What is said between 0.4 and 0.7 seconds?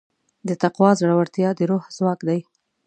د